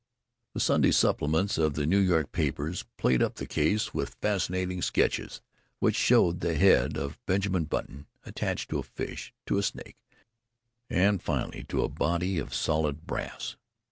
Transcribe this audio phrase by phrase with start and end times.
[0.55, 5.43] The Sunday supplements of the New York papers played up the case with fascinating sketches
[5.77, 9.97] which showed the head of Benjamin Button attached to a fish, to a snake,
[10.89, 13.57] and, finally, to a body of solid brass.